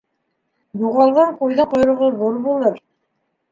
Юғалған 0.83 1.37
ҡуйҙың 1.43 1.71
ҡойроғо 1.75 2.11
ҙур 2.25 2.43
булыр. 2.49 2.83